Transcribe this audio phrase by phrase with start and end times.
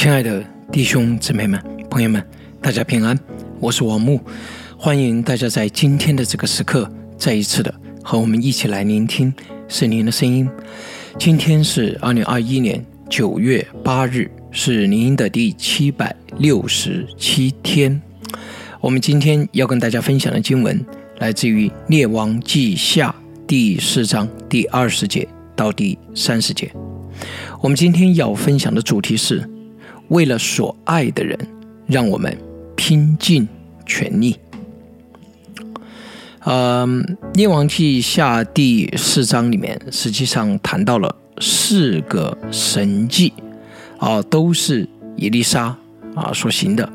[0.00, 2.24] 亲爱的弟兄姊妹们、朋友们，
[2.62, 3.18] 大家平安，
[3.58, 4.20] 我是王木，
[4.76, 7.74] 欢迎大家在今天的这个时刻再一次的
[8.04, 9.34] 和我们一起来聆听
[9.66, 10.48] 圣灵的声音。
[11.18, 18.00] 今天是二零二一年九月八日，是您的第七百六十七天。
[18.80, 20.86] 我们今天要跟大家分享的经文
[21.18, 23.12] 来自于《列王记下》
[23.48, 26.70] 第四章第二十节到第三十节。
[27.60, 29.57] 我们今天要分享的主题是。
[30.08, 31.38] 为了所爱的人，
[31.86, 32.36] 让我们
[32.76, 33.46] 拼尽
[33.86, 34.36] 全力。
[36.44, 37.02] 嗯，
[37.34, 43.32] 《列王记下》第四章里面，实际上谈到了四个神迹，
[43.98, 45.76] 啊，都是伊丽莎
[46.14, 46.88] 啊所行的。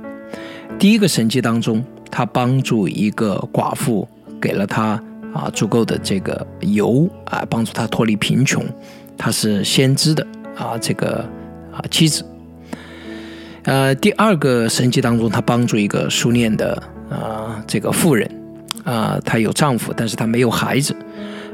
[0.80, 4.08] 第一个神迹当中，他帮助一个寡妇，
[4.42, 5.00] 给了他
[5.34, 8.66] 啊足够的这个油啊，帮助他脱离贫穷。
[9.16, 10.26] 他是先知的
[10.58, 11.24] 啊这个
[11.72, 12.26] 啊妻子。
[13.66, 18.30] 呃，第二个神迹当中，他帮助一个书念的啊这个妇人，
[18.84, 20.94] 啊，她有丈夫，但是她没有孩子。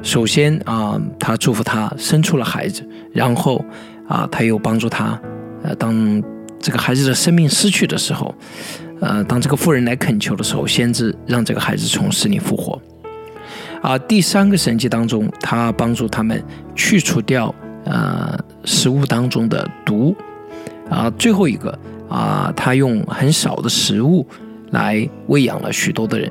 [0.02, 3.64] 首先啊，他祝福她生出了孩子，然后
[4.08, 5.20] 啊，他又帮助她，
[5.62, 6.24] 呃，当
[6.60, 8.34] 这个孩子的生命失去的时候，
[9.02, 12.82] 呃，当这个妇人来恳求的时候，先知让这个孩子从死里复活。
[13.84, 16.44] 啊，第三个神迹当中，他帮助他们
[16.76, 17.54] 去除掉
[17.86, 18.36] 呃
[18.66, 20.16] 食物当中的毒。
[20.90, 21.78] 啊，最后一个。
[22.10, 24.26] 啊，他用很少的食物
[24.72, 26.28] 来喂养了许多的人。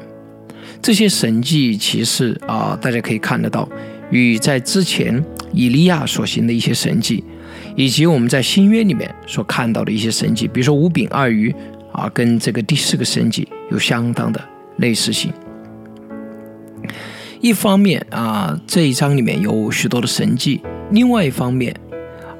[0.82, 3.68] 这些神迹其实啊，大家可以看得到，
[4.10, 7.22] 与在之前以利亚所行的一些神迹，
[7.76, 11.54] 以及我们在新约里面所看到的一些神迹，比如说五饼二鱼
[11.92, 14.44] 啊，跟这个第四个神迹有相当的
[14.78, 15.32] 类似性。
[17.40, 21.72] 一方面啊，这一章里面有许多的神迹；另外一方面。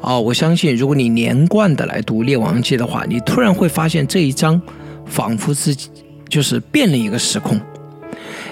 [0.00, 4.61] 啊，我相信，如果你连贯的来读《列王记》的话，你突然会发现这一章
[5.05, 5.77] 仿佛是
[6.28, 7.61] 就是变了一个时空，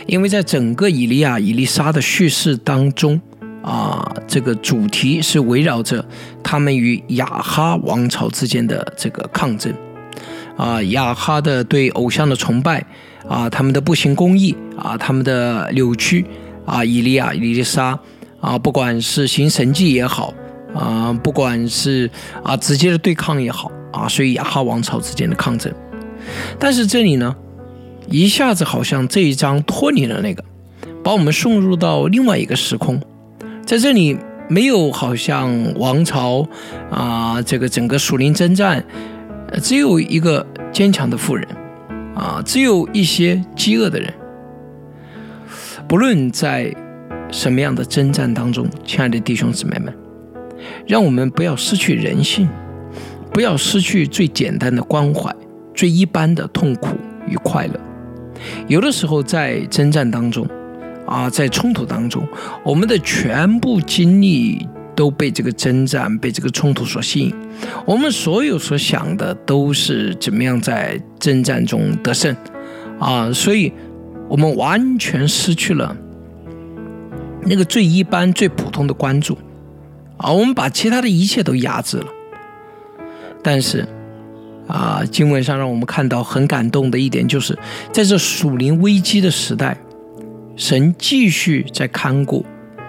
[0.06, 3.20] 因为在整个以利亚、以利沙的叙事当中，
[3.62, 6.04] 啊，这个主题是围绕着
[6.42, 9.72] 他们与亚哈王朝之间的这个抗争，
[10.56, 12.84] 啊，亚哈的对偶像的崇拜，
[13.28, 16.26] 啊，他们的不行公义，啊，他们的扭曲，
[16.64, 17.96] 啊，以利亚、以利沙，
[18.40, 20.34] 啊，不管是行神迹也好。
[20.76, 22.10] 啊，不管是
[22.42, 25.72] 啊直接的对抗也好啊，所以亚哈王朝之间的抗争，
[26.58, 27.34] 但是这里呢，
[28.08, 30.44] 一下子好像这一章脱离了那个，
[31.02, 33.00] 把我们送入到另外一个时空，
[33.64, 36.46] 在这里没有好像王朝
[36.90, 38.84] 啊，这个整个属灵征战，
[39.62, 41.48] 只有一个坚强的妇人
[42.14, 44.12] 啊，只有一些饥饿的人，
[45.88, 46.74] 不论在
[47.30, 49.92] 什么样的征战当中，亲爱的弟兄姊妹们。
[50.86, 52.48] 让我们不要失去人性，
[53.32, 55.34] 不要失去最简单的关怀、
[55.74, 56.96] 最一般的痛苦
[57.28, 57.80] 与快乐。
[58.68, 60.48] 有的时候在征战当中，
[61.06, 62.26] 啊，在冲突当中，
[62.64, 67.34] 我们的全部精力都被这个征战、被这个冲突所吸引。
[67.84, 72.36] 我们所有所想的都是怎么样在征战中得胜，
[73.00, 73.72] 啊，所以
[74.28, 75.96] 我们完全失去了
[77.44, 79.36] 那个最一般、最普通的关注。
[80.16, 82.06] 啊，我们把其他的一切都压制了，
[83.42, 83.86] 但是，
[84.66, 87.56] 啊，经文上让我们看到很感动的一点，就是
[87.92, 89.76] 在这属灵危机的时代，
[90.56, 92.44] 神继续在看顾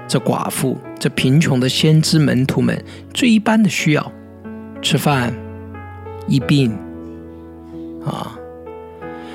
[0.08, 2.82] 这寡妇、这贫穷的先知门徒们
[3.14, 4.12] 最一般的需要，
[4.82, 5.34] 吃饭、
[6.28, 6.72] 医病，
[8.06, 8.40] 啊，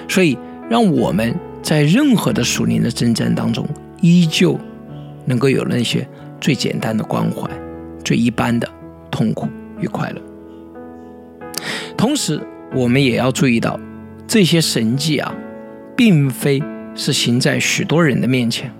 [0.08, 0.38] 所以
[0.70, 3.68] 让我们在任何的属灵的征战当中，
[4.00, 4.58] 依旧
[5.26, 6.08] 能够有那些
[6.40, 7.46] 最简单的关怀。
[8.16, 8.68] 一般的
[9.10, 9.48] 痛苦
[9.80, 10.20] 与快乐。
[11.96, 12.40] 同时，
[12.74, 13.78] 我们也要注意到，
[14.26, 15.32] 这些神迹啊，
[15.96, 16.62] 并非
[16.94, 18.72] 是行在许多人的面前，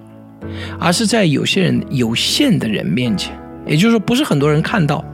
[0.81, 3.39] 而是在有些人有限的人面前。
[3.67, 5.05] 也就是说，不是很多人看到，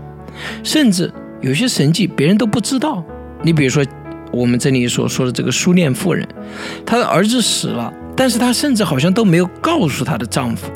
[0.62, 1.12] 甚至
[1.42, 3.04] 有些神迹别人都不知道。
[3.42, 3.84] 你比如说，
[4.32, 6.26] 我们这里所说的这个书念妇人，
[6.86, 10.70] 她的儿子死了，但是她甚至好像都没有告诉她的丈夫，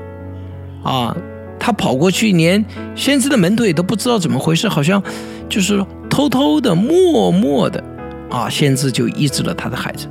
[0.82, 1.16] 啊。
[1.64, 2.64] 他跑过去，连
[2.96, 5.00] 先知的门徒也都不知道怎么回事，好像
[5.48, 5.80] 就是
[6.10, 7.82] 偷偷的、默默的
[8.28, 10.08] 啊，先知就医治了他的孩子。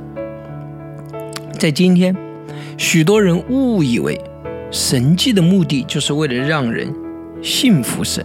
[1.58, 2.16] 在今天，
[2.78, 4.18] 许多人误以为
[4.70, 6.90] 神迹的目的就是为了让人
[7.42, 8.24] 信服神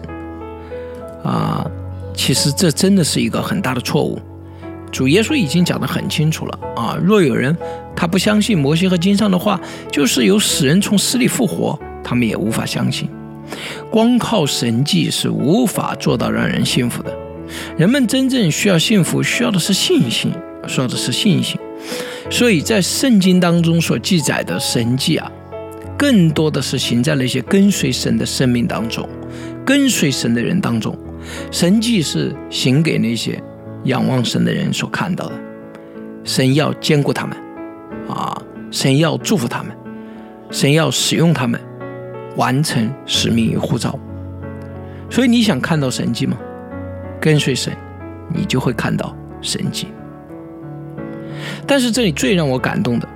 [1.21, 1.69] 啊，
[2.15, 4.17] 其实这真的是一个很大的错误。
[4.89, 7.53] 主耶稣已经讲得很清楚了啊，若有人
[7.93, 9.59] 他不相信摩西和经上的话，
[9.91, 11.77] 就是有死人从死里复活。
[12.03, 13.09] 他们也无法相信，
[13.89, 17.13] 光靠神迹是无法做到让人信服的。
[17.77, 20.31] 人们真正需要幸福，需要的是信心，
[20.67, 21.57] 说的是信心。
[22.29, 25.31] 所以在圣经当中所记载的神迹啊，
[25.97, 29.07] 更多的是行在那些跟随神的生命当中，
[29.65, 30.97] 跟随神的人当中。
[31.51, 33.41] 神迹是行给那些
[33.85, 35.35] 仰望神的人所看到的。
[36.23, 37.37] 神要兼顾他们，
[38.09, 38.41] 啊，
[38.71, 39.71] 神要祝福他们，
[40.51, 41.59] 神要使用他们，
[42.37, 43.99] 完成使命与护照。
[45.09, 46.37] 所以你想看到神迹吗？
[47.19, 47.73] 跟随神，
[48.33, 49.87] 你就会看到神迹。
[51.65, 53.07] 但是这里最让我感动的，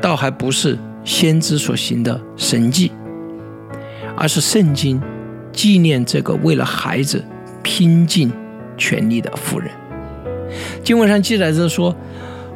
[0.00, 2.92] 倒还不是先知所行的神迹，
[4.16, 5.00] 而是圣经
[5.52, 7.22] 纪念这个为了孩子
[7.62, 8.32] 拼尽
[8.76, 9.70] 全力的妇人。
[10.84, 11.94] 经文上记载着说，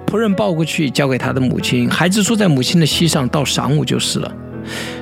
[0.07, 4.33] 仆人抱过去交给他的母亲，孩子坐在母亲的膝上，到晌午就是了。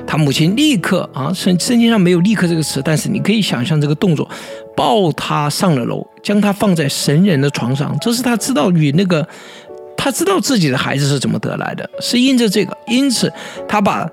[0.05, 4.29] 他母亲立刻啊，圣圣经上没有“立刻”这个词，但是你可以想象这个动作，
[4.75, 7.97] 抱他上了楼，将他放在神人的床上。
[8.01, 9.27] 这是他知道与那个。
[9.97, 13.31] 他知道自己的孩子是怎么得来的，是因着这个，因此
[13.67, 14.07] 他把，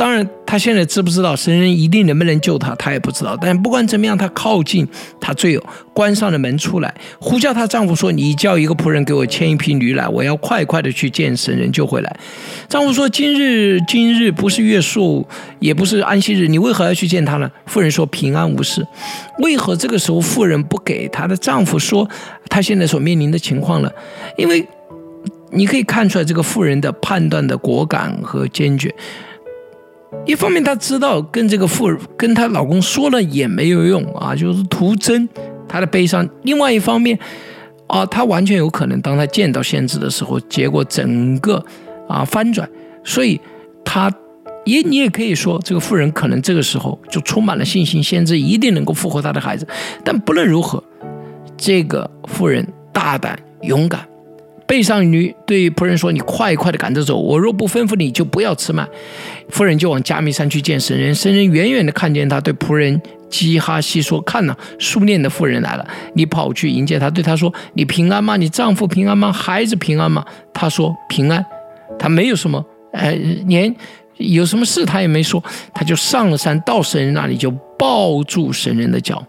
[0.00, 3.36] 当然他现在知不知道神人一定能不能救他，他也不知道。
[3.38, 4.88] 但不管怎么样，他靠近
[5.20, 5.62] 他最有
[5.92, 12.16] 关上了门出来，呼叫她丈夫说：“你叫一个仆人给我牵一匹驴来，我要快快的去见神人救回来。”
[12.66, 18.82] 丈夫说：“今日今日不是月数，也不是安息日，你为何要去见他呢？”妇人说：“平安无事。”
[19.44, 22.08] 为何这个时候妇人不给她的丈夫说
[22.48, 23.90] 她现在所面临的情况呢？
[24.38, 24.66] 因为。
[25.52, 28.94] 你可以看出来这个妇人的判断的果敢和坚决。
[30.26, 35.28] 一方面，她知道跟这个妇人跟她老公说了也没有用啊，就是徒增
[35.68, 36.28] 她的悲伤。
[36.42, 37.18] 另外一方面，
[37.86, 41.64] 啊，她完全有可能当她见到先知的时候，结果整个
[42.08, 42.68] 啊翻转。
[43.04, 43.40] 所以，
[43.84, 44.12] 她
[44.64, 49.66] 也你也可以说，这个妇人可能这个时候就充满了信心，先知一定能够复活她的孩子。
[50.04, 50.82] 但不论如何，
[51.56, 54.06] 这个妇人大胆勇敢。
[54.70, 58.86] 背上驴对仆人说：“你快快的赶着走，我若不吩咐你，就不要吃麦。”
[59.50, 61.12] 夫人就往加密山去见神人。
[61.12, 65.84] 神人远远的看见他，对仆人基哈西说：“看呐，苏念的妇人来了。
[66.14, 68.36] 你跑去迎接他，对他说：‘你平安吗？
[68.36, 69.32] 你丈夫平安吗？
[69.32, 70.24] 孩子平安吗？’
[70.54, 71.44] 他说：‘平安。’
[71.98, 73.10] 他没有什么，呃，
[73.48, 73.74] 连
[74.18, 75.42] 有什么事他也没说，
[75.74, 79.20] 他就上了山，到神人那里就抱住神人的脚。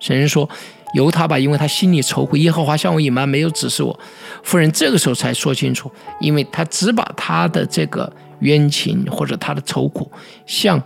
[0.00, 0.50] 神人说。”
[0.94, 3.98] 由他吧，因为他心里愁苦，耶和华向我隐瞒，没有指示我。
[4.42, 5.90] 夫人这个时候才说清楚，
[6.20, 10.10] 因为他只把他的这个冤情或者他的愁苦
[10.46, 10.82] 向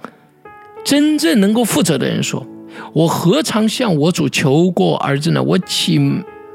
[0.85, 2.47] 真正能够负责的人说。
[2.95, 5.43] 我何尝向我主求过儿子呢？
[5.43, 6.01] 我岂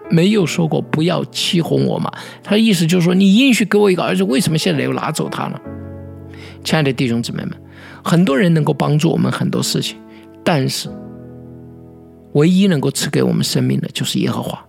[0.10, 2.12] 没有说过不要欺哄我吗？
[2.44, 5.60] 他的意思就是说，你应许给我一个儿子，为什么现在又拿走他呢？
[6.64, 7.52] 亲爱的弟兄姊妹们，
[8.04, 9.96] 很多人能够帮助我们很多事情，
[10.44, 10.90] 但是。
[12.38, 14.64] 唯一能够赐给我们生命的就是耶和华，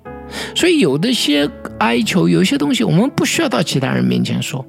[0.54, 1.48] 所以有的些
[1.78, 4.64] 哀求，有些东西我们不需要到其他人面前说，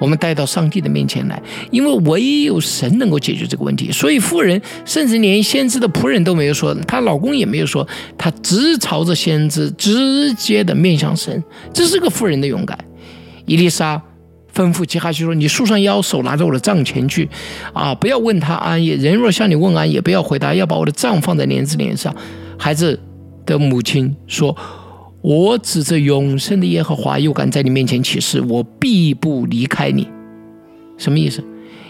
[0.00, 1.40] 我们带到上帝的面前来，
[1.70, 3.92] 因为唯一有神能够解决这个问题。
[3.92, 7.86] 所以妇人甚至连先知的仆人都没有说，她老公也没有说，
[8.18, 11.42] 她直朝着先知直接的面向神，
[11.72, 12.76] 这是个妇人的勇敢。
[13.46, 14.02] 伊丽莎。
[14.56, 17.28] 吩咐吉哈西说：“你束上腰，手拿着我的帐前去，
[17.74, 18.96] 啊，不要问他安也。
[18.96, 22.16] 人若向你问安，也不要回答，要把我的帐放在帘子帘上。”
[22.58, 22.98] 孩子
[23.44, 24.56] 的母亲说
[25.20, 30.08] ：“我指着永生的耶和华，又敢在你面前起誓，我必不离开你。”
[30.96, 31.44] 什么意思？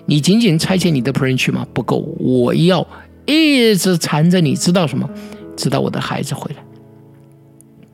[0.07, 1.65] 你仅仅差遣你的仆人去吗？
[1.73, 2.85] 不够，我要
[3.27, 5.09] 一直缠着你，知道什么？
[5.57, 6.63] 直到我的孩子回来。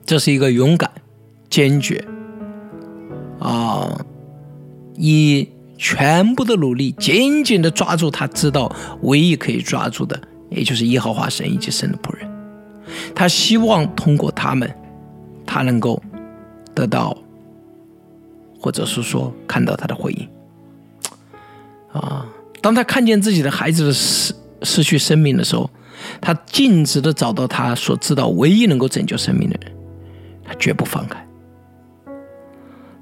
[0.07, 0.91] 这是一个勇敢、
[1.49, 2.03] 坚决
[3.39, 4.05] 啊！
[4.97, 10.21] 以全部的努力，紧紧的抓住他知道唯一可以抓住的，
[10.51, 12.31] 也就是耶和华神以及神的仆人。
[13.15, 14.73] 他希望通过他们，
[15.47, 16.03] 他能够
[16.75, 17.17] 得到，
[18.59, 20.29] 或者是说看到他的回应。
[21.93, 22.27] 啊，
[22.61, 25.69] 当他看见自己的孩子的失失去生命的时候，
[26.21, 29.73] 他径直的找到他所知道唯一能够拯救生命的人，
[30.45, 31.27] 他绝不放开。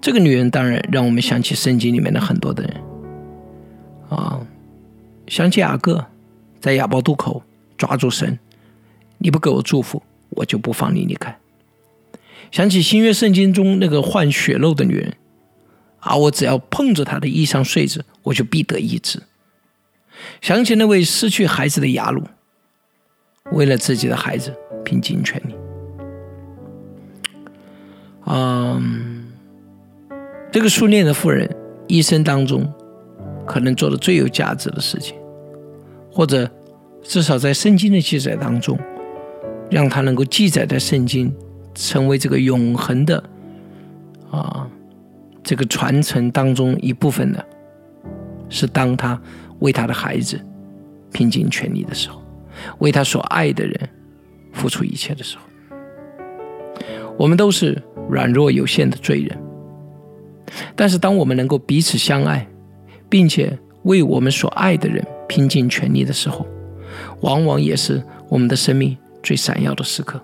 [0.00, 2.80] 这个女人当然让我们想起圣经里面的很多的人，
[4.09, 4.40] 啊，
[5.26, 6.07] 想起雅各
[6.59, 7.42] 在亚伯渡口
[7.76, 8.38] 抓住神，
[9.19, 11.38] 你不给我祝福，我就不放你离开。
[12.50, 15.14] 想起新约圣经中那个患血肉的女人，
[15.99, 19.23] 啊，我只要碰着她的衣裳穗子，我就必得医治。
[20.40, 22.25] 想起那位失去孩子的雅鲁，
[23.52, 25.54] 为了自己的孩子拼尽全力，
[28.25, 29.09] 嗯。
[30.52, 31.49] 这个苏念的妇人
[31.87, 32.69] 一生当中，
[33.47, 35.16] 可能做的最有价值的事情，
[36.12, 36.50] 或者
[37.02, 38.76] 至少在圣经的记载当中，
[39.71, 41.33] 让它能够记载在圣经，
[41.75, 43.23] 成为这个永恒的
[44.30, 44.69] 啊
[45.45, 47.45] 这个传承当中一部分的，
[48.49, 49.21] 是当他
[49.61, 50.40] 为他的孩子
[51.12, 52.21] 拼尽全力的时候，
[52.78, 53.88] 为他所爱的人
[54.52, 55.45] 付出一切的时候。
[57.16, 59.38] 我们都是软弱有限的罪人，
[60.75, 62.47] 但是当我们能够彼此相爱，
[63.09, 66.47] 并且为我们所爱的人拼尽全力的时候，
[67.21, 70.21] 往往也是我们的生命最闪耀的时刻。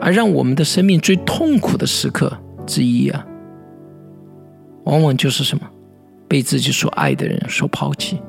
[0.00, 3.26] 而让我们的生命最痛苦的时刻之一啊，
[4.84, 5.68] 往往就是什么？
[6.28, 8.20] 被自己所爱的人所抛弃，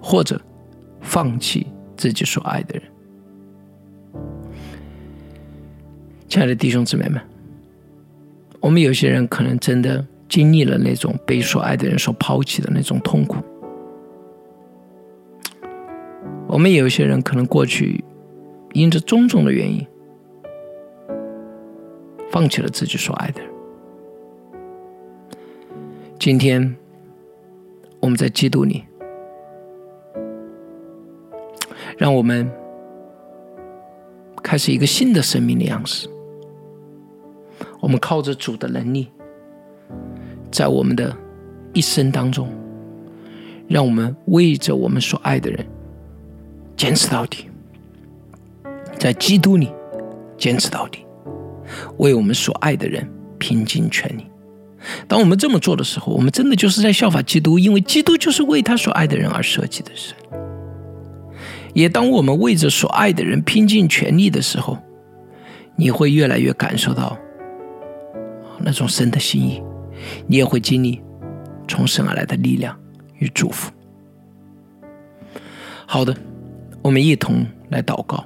[0.00, 0.40] 或者
[1.00, 2.82] 放弃自己所爱的人。
[6.28, 7.20] 亲爱的弟兄姊妹们，
[8.60, 13.36] 我们有些人可能真的经历了那种被所爱的人所抛弃的那种痛苦。
[16.46, 18.04] 我们有些人可能过去
[18.72, 19.86] 因着种种的原因，
[22.30, 23.50] 放弃了自己所爱的人。
[26.18, 26.76] 今天
[27.98, 28.84] 我们在基督里，
[31.96, 32.50] 让我们
[34.42, 36.08] 开始一个新的生命的样式。
[37.80, 39.08] 我们靠着主的能力，
[40.50, 41.16] 在我们的
[41.72, 42.48] 一生当中，
[43.68, 45.66] 让我们为着我们所爱的人
[46.76, 47.46] 坚持到底，
[48.98, 49.72] 在基督里
[50.36, 51.04] 坚持到底，
[51.96, 53.08] 为我们所爱的人
[53.38, 54.26] 拼尽全力。
[55.06, 60.16] 当我们这么做的时候，我们真的就是在效法基督，因为基督就是为他所爱的人而设计的神。
[61.72, 64.76] 也当我们为着所爱的人拼尽全力的时候，
[65.76, 67.16] 你会越来越感受到。
[68.62, 69.62] 那种神的心意，
[70.26, 71.00] 你也会经历
[71.66, 72.78] 从神而来的力量
[73.18, 73.70] 与祝福。
[75.86, 76.16] 好的，
[76.82, 78.24] 我们一同来祷告，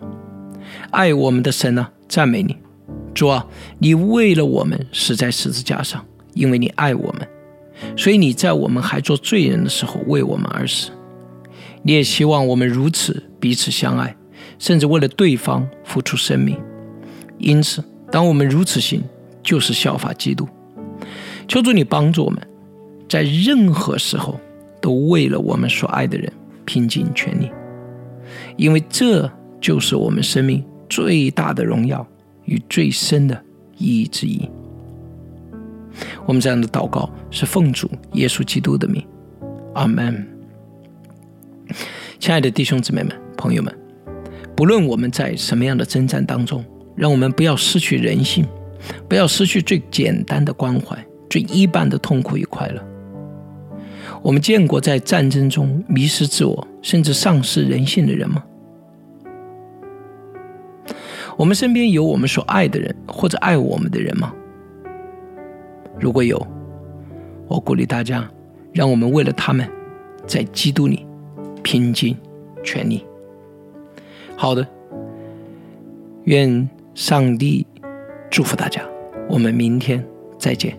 [0.90, 2.56] 爱我们的神呢，赞美你，
[3.14, 3.46] 主啊，
[3.78, 7.28] 你为了我们死在十字架上，因为你爱我们，
[7.96, 10.90] 所以你在我们还做罪人的时候为我们而死。
[11.82, 14.16] 你也希望我们如此彼此相爱，
[14.58, 16.60] 甚至为了对方付出生命。
[17.38, 19.02] 因此，当我们如此行。
[19.44, 20.48] 就是效法基督，
[21.46, 22.40] 求主你帮助我们，
[23.08, 24.40] 在任何时候
[24.80, 26.32] 都为了我们所爱的人
[26.64, 27.50] 拼尽全力，
[28.56, 32.04] 因为这就是我们生命最大的荣耀
[32.46, 33.40] 与最深的
[33.76, 34.48] 意义之一。
[36.26, 39.06] 我们这样的祷告是奉主耶稣基督的名，
[39.74, 40.26] 阿门。
[42.18, 43.72] 亲爱的弟兄姊妹们、朋友们，
[44.56, 46.64] 不论我们在什么样的征战当中，
[46.96, 48.46] 让我们不要失去人性。
[49.08, 50.96] 不要失去最简单的关怀，
[51.28, 52.82] 最一般的痛苦与快乐。
[54.22, 58.42] 我们见过在战争中迷失自我，甚至丧失人性的人吗？
[61.36, 64.32] 我们身边有我们所爱的人，或者爱我们的人吗？
[65.98, 66.40] 如果有，
[67.48, 68.28] 我鼓励大家，
[68.72, 69.68] 让我们为了他们，
[70.26, 71.04] 在基督里
[71.62, 72.16] 拼尽
[72.62, 73.04] 全力。
[74.36, 74.66] 好的，
[76.24, 77.66] 愿上帝。
[78.34, 78.84] 祝福大家，
[79.28, 80.04] 我们明天
[80.40, 80.76] 再见。